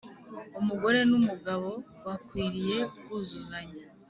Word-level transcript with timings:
umugore 0.59 0.99
n’umugabo 1.09 1.69
bakwiriye 2.05 2.77
kuzuzanya. 3.03 3.81